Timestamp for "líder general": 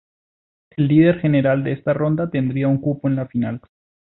0.87-1.63